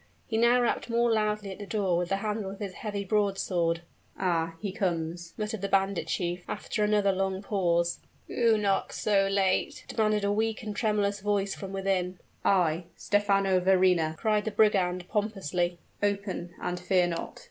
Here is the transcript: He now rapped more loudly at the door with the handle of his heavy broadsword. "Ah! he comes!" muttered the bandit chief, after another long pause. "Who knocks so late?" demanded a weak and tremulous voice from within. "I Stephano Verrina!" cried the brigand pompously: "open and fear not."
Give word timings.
He 0.25 0.35
now 0.35 0.59
rapped 0.59 0.89
more 0.89 1.11
loudly 1.11 1.51
at 1.51 1.59
the 1.59 1.67
door 1.67 1.95
with 1.95 2.09
the 2.09 2.15
handle 2.15 2.49
of 2.49 2.57
his 2.59 2.73
heavy 2.73 3.03
broadsword. 3.05 3.81
"Ah! 4.17 4.55
he 4.59 4.71
comes!" 4.71 5.35
muttered 5.37 5.61
the 5.61 5.67
bandit 5.69 6.07
chief, 6.07 6.43
after 6.49 6.83
another 6.83 7.11
long 7.11 7.43
pause. 7.43 7.99
"Who 8.27 8.57
knocks 8.57 8.99
so 8.99 9.27
late?" 9.27 9.85
demanded 9.87 10.23
a 10.23 10.31
weak 10.31 10.63
and 10.63 10.75
tremulous 10.75 11.19
voice 11.19 11.53
from 11.53 11.71
within. 11.71 12.17
"I 12.43 12.85
Stephano 12.95 13.59
Verrina!" 13.59 14.15
cried 14.17 14.45
the 14.45 14.49
brigand 14.49 15.07
pompously: 15.07 15.77
"open 16.01 16.55
and 16.59 16.79
fear 16.79 17.05
not." 17.05 17.39